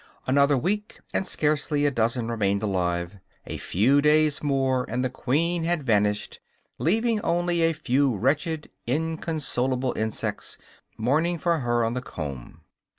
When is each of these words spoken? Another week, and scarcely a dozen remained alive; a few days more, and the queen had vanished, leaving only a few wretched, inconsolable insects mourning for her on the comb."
Another 0.25 0.57
week, 0.57 0.99
and 1.13 1.27
scarcely 1.27 1.85
a 1.85 1.91
dozen 1.91 2.27
remained 2.27 2.63
alive; 2.63 3.19
a 3.45 3.57
few 3.57 4.01
days 4.01 4.41
more, 4.41 4.83
and 4.89 5.05
the 5.05 5.11
queen 5.11 5.63
had 5.63 5.83
vanished, 5.85 6.39
leaving 6.79 7.21
only 7.21 7.61
a 7.61 7.73
few 7.73 8.17
wretched, 8.17 8.71
inconsolable 8.87 9.93
insects 9.95 10.57
mourning 10.97 11.37
for 11.37 11.59
her 11.59 11.85
on 11.85 11.93
the 11.93 12.01
comb." 12.01 12.61